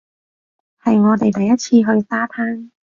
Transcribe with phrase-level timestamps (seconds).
[0.81, 2.71] 係我哋第一次去沙灘